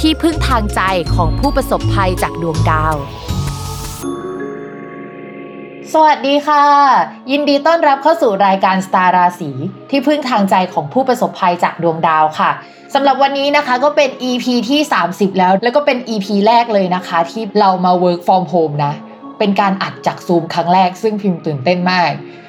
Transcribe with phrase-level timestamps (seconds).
[0.00, 0.80] ที่พึ่งทางใจ
[1.14, 2.94] ของผู้ประสบภัยจากดวงดาว
[5.92, 6.64] สวัสดีค่ะ
[7.30, 9.50] ยินดีต้อนรับเข้าสู่รายการสตาร์ราศี
[9.90, 12.50] ที่พึ่งทางใจของผู้ประสบภัยจากดวงดาวค่ะ
[12.94, 18.94] สำหรับวันนี้นะคะก็เป็น EP ที่ 30 แล้ว แล้วก็เป็น EP แรกเลยนะคะ ที่เรามา work from home นะ
[19.38, 22.12] เป็นการอัดจากซูมครั้งแรกซึ่งพิมพ์ตื่นเต้นมาก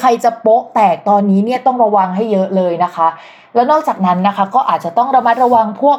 [0.00, 3.08] ใครจะโป๊ะแตกตอนนี้เนี่ยต้องระวังให้เยอะเลยนะคะ
[3.54, 5.98] แล้วนอกจากนั้นนะคะก็อาจจะต้องระมัดระวังพวก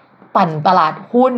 [0.35, 1.35] ปั่นตลาดหุ้น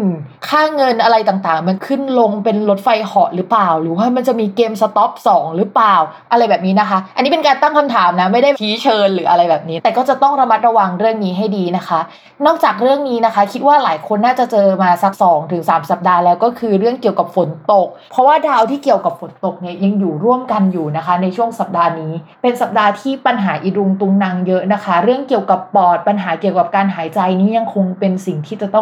[0.48, 5.95] ค่าเงินอะไรต่างๆ มันขึ้นลงเป็นรถไฟเหาะหรือเปล่า หรือว่ามันจะมีเกมสต็อปสองหรือเปล่า
[6.31, 12.00] อะไรแบบนี้นะคะ อันนี้เป็นการตั้งคำถามนะ ไม่ได้ชี้เชิญหรืออะไรแบบนี้ แต่ก็จะต้องระมัดระวังเรื่องนี้ให้ดีนะคะ
[12.45, 28.81] นอกจากเรื่องนี้นะคะ คิดว่าหลายคนน่าจะเจอมาสัก2ถึง3สัปดาห์แล้วก็คือเรื่องเกี่ยวกับฝนตก เพราะว่าดาวที่เกี่ยวกับฝนตกเนี่ยยังอยู่ร่วมกันอยู่นะคะ ในช่วงสัปดาห์นี้ เป็นสัปดาห์ที่ปัญหาอีรุงตุงนางเยอะนะคะ เรื่องเกี่ยวกับปอดปัญหาเกี่ยวกับการหายใจนี้ยังคงเป็นสิ่งที่จะต้อ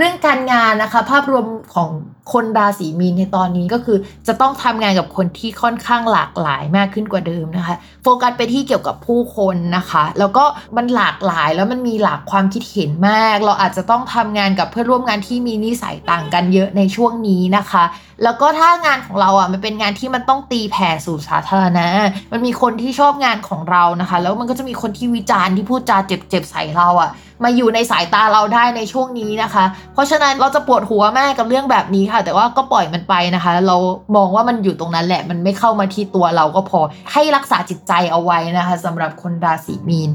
[0.00, 1.90] เรื่องการงานนะคะ ภาพรวมของ
[2.32, 10.44] คนราศีมีนในตอนนี้ก็คือ จะต้องทำงานกับคนที่ค่อนข้างหลากหลายมากขึ้นกว่าเดิมนะคะ โฟกัสไปที่เกี่ยวกับผู้คนนะคะ แล้วก็
[10.76, 17.84] มันหลากหลายแล้วมันมีหลากความคิดเห็นมาก เราอาจจะต้องทำงานกับเพื่อนร่วมงานที่มีนิสัยต่างกันเยอะในช่วงนี้นะคะ
[18.22, 21.86] แล้วก็ถ้างานของเราอะมันเป็นงานที่มันต้องตีแผ่สู่สาธารณะ
[22.32, 27.10] มันมีคนที่ชอบงานของเรานะคะ แล้วมันก็จะมีคนที่วิจารณ์ที่พูดจาเจ็บๆใส่เราอะ
[27.44, 29.64] มาอยู่ในสายตาเราได้ในช่วงนี้นะคะ
[29.94, 33.76] เพราะฉะนั้นเราจะปวดหัวมากกับเรื่องแบบนี้ค่ะ แต่ว่าก็ปล่อยมันไปนะคะ เรา
[34.16, 36.80] มองว่ามันอยู่ตรงนั้นแหละ มันไม่เข้ามาที่ตัวเราก็พอ
[37.12, 40.10] ให้รักษาจิตใจเอาไว้นะคะสำหรับคนราศีมีน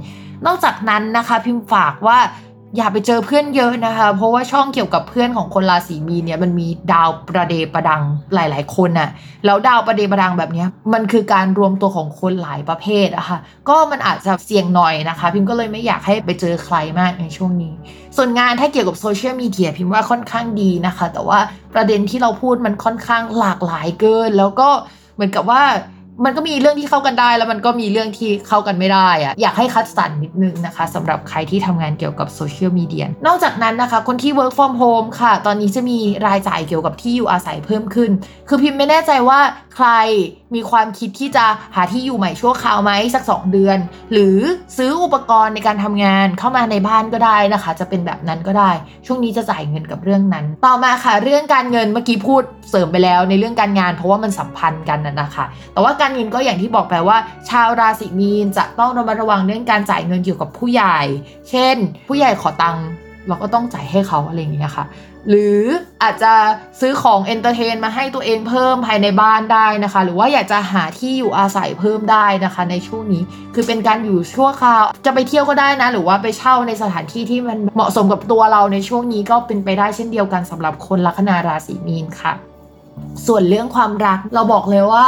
[0.46, 2.18] นอกจากนั้นนะคะ พิมพ์ฝากว่า
[2.78, 8.02] อย่าไปเจอเพื่อนเยอะนะคะ เพราะว่าช่องเกี่ยวกับเพื่อนของคนราศีมีนเนี่ยมันมีดาวประเดประดัง
[8.34, 9.10] หลาย ๆ คนน่ะ
[9.46, 13.40] แล้วดาวประเดประดังแบบนี้มันคือการรวมตัวของคนหลายประเภทอะค่ะ
[13.70, 17.74] ก็มันอาจจะเสี่ยงหน่อยนะคะ พิมพ์ก็เลยไม่อยากให้ไปเจอใครมากในช่วงนี้
[18.18, 21.40] ส่วนงานถ้าเกี่ยวกับโซเชียลมีเดียพิมพ์ว่าค่อนข้างดีนะคะ แต่ว่า
[21.74, 24.70] ประเด็นที่เราพูดมันค่อนข้างหลากหลายเกิน แล้วก็
[25.16, 25.64] เหมือนกับว่า
[26.24, 38.12] มันก็มีเรื่องที่เข้ากันได้ แล้วมันก็มีเรื่องที่เข้ากันไม่ได้อะอยากให้คัดสรรนิดนึงนะคะสำหรับใครที่ทำงานเกี่ยวกับโซเชียลมีเดียนอกจากนั้นนะคะ คนที่ work from home ค่ะ ตอนนี้จะมีรายจ่ายเกี่ยวกับที่อยู่อาศัยเพิ่มขึ้น
[38.48, 39.40] คือพิมพ์ไม่แน่ใจว่า
[39.76, 39.88] ใคร
[40.56, 41.46] มีความคิดที่จะ
[41.76, 43.78] หาที่อยู่ใหม่ชั่วคราวไหมสัก 2 เดือน
[44.12, 44.38] หรือ
[44.78, 48.72] ซื้ออุปกรณ์ในการทำงานเข้ามาในบ้านก็ได้นะคะ จะเป็นแบบนั้นก็ได้
[49.06, 57.18] ช่วงนี้จะจ่ายเงินกับเรื่องนั้น ต่อมาค่ะ เรื่องการเงินเมื่อกี้พูดเสริมไปแล้วในเรื่องการงาน เพราะว่ามันสัมพันธ์กันนะนะคะ แต่ว่าการเงินก็อย่างที่บอกไปว่า
[57.50, 61.00] ชาวราศีมีนจะต้องระมัดระวังเรื่องการจ่ายเงินเกี่ยวกับผู้ใหญ่
[61.50, 61.76] เช่น
[62.08, 62.86] ผู้ใหญ่ขอตังค์
[63.28, 64.86] เราก็ต้องจ่ายให้เขาอะไรอย่างเงี้ยค่ะ
[65.30, 65.60] หรือ
[66.04, 66.34] อาจจะ
[66.80, 73.24] ซื้อของ entertain มาให้ตัวเองเพิ่มภายในบ้านได้นะคะ หรือว่าอยากจะหาที่อยู่อาศัยเพิ่มได้นะคะ ในช่วงนี้
[73.56, 82.55] คือเป็นการอยู่ชั่วคราว จะไปเที่ยวก็ได้นะ หรือว่าไปเช่าในสถานที่ที่มันเหมาะสมกับตัวเราในช่วงนี้ก็เป็นไปได้เช่นเดียวกันสำหรับคนลัคนาราศีมีนค่ะ
[83.28, 85.06] ส่วนเรื่องความรักเราบอกเลยว่า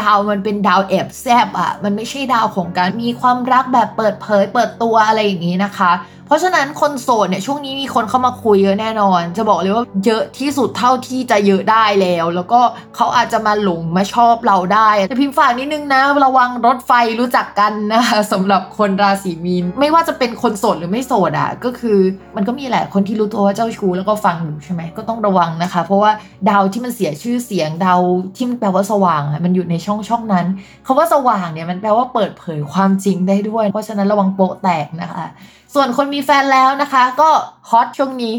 [0.00, 5.92] ดาวมันเป็นดาวแอบแซบอะมันไม่ใช่ดาวของการมีความรักแบบเปิดเผย เปิดตัวอะไรอย่างนี้นะคะ
[6.28, 12.60] เพราะฉะนั้นคนโสดเนี่ยช่วงนี้มีคนเข้ามาคุยเยอะแน่นอน จะบอกเลยว่าเยอะที่สุดเท่าที่จะเยอะได้แล้ว แล้วก็
[12.96, 21.98] เขาอาจจะมาหลงมาชอบเราได้แต่พิมพ์ฝากนิดนึงนะระวังรถไฟรู้จักกันนะคะสำหรับคนราศีมีน ไม่ว่าจะเป็นคนโสดหรือไม่โสดอะก็คือ
[22.36, 26.10] มันก็มีแหละคนที่รู้ตัวว่าเจ้าชู้แล้วก็ฟังอยู่ใช่ไหมก็ต้องระวังนะคะ เพราะว่า
[26.50, 28.00] ดาวที่มันเสียชื่อเสียงดาว
[28.36, 30.46] ที่มันแปลว่าสว่างอะมันอยู่ในช่องช่องนั้น
[30.86, 35.26] คาว่าสว่างเนี่ยมันแปลว่าเปิดเผยความจริงได้ด้วย เพราะฉะนั้นระวังโปะแตกนะคะ
[35.74, 37.30] ส่วนคนมีีแฟนแล้วนะคะ ก็
[37.70, 38.34] ฮอตช่วงนี้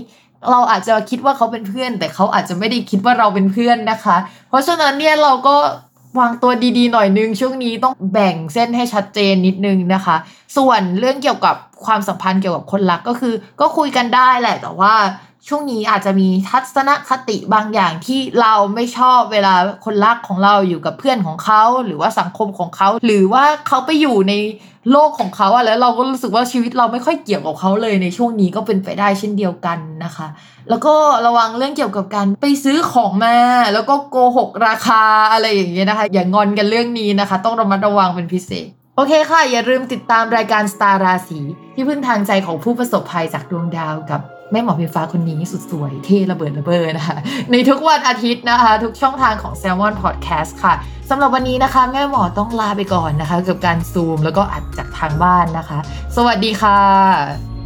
[0.52, 4.18] เราอาจจะคิดว่าเขาเป็นเพื่อน แต่เขาอาจจะไม่ได้คิดว่าเราเป็นเพื่อนนะคะ
[4.50, 5.56] เพราะฉะนั้นเนี่ยเราก็
[6.20, 10.16] วางตัวดีๆหน่อยนึงช่วงนี้ต้องแบ่งเส้นให้ชัดเจนนิดนึงนะคะ
[10.58, 11.56] ส่วนเรื่องเกี่ยวกับ
[11.86, 14.94] ความสัมพันธ์เกี่ยวกับคนรักก็คือ ก็คุยกันได้แหละ แต่ว่า
[15.48, 19.54] ช่วงนี้อาจจะมีทัศนคติบางอย่างที่เราไม่ชอบเวลา
[19.86, 24.34] คนรักของเราอยู่กับเพื่อนของเขา หรือว่าสังคมของเขา หรือว่าเขาไปอยู่ใน
[24.92, 30.28] โลกของเขาอะแล้วเราก็รู้สึกว่าชีวิตเราไม่ค่อยเกี่ยวกับเขาเลยในช่วงนี้ก็เป็นไปได้เช่นเดียวกันนะคะ
[30.70, 30.94] แล้วก็
[31.26, 33.36] ระวังเรื่องเกี่ยวกับการไปซื้อของมา
[33.74, 41.40] แล้วก็โกหกราคาอะไรอย่างเงี้ยนะคะ อย่างอนกันเรื่องนี้นะคะ ต้องระมัดระวังเป็นพิเศษโอเคค่ะ อย่าลืมติดตามรายการสตาร์ราศี
[41.76, 47.18] ที่พึ่งทางใจของผู้ประสบภัยจากดวงดาวกับ แม่หมอพิมฟ้าคนนี้สุดสวยเท่ระเบิดระเบ้อนะคะ
[47.52, 50.74] ในทุกวันอาทิตย์นะคะ ทุกช่องทางของ s ซ l m o n Podcast ค่ะ
[51.10, 55.80] สำหรับวันนี้นะคะ แม่หมอต้องลาไปก่อนนะคะ กับการซูมแล้วก็อัดจากทางบ้านนะคะ
[56.16, 57.59] สวัสดีค่ะ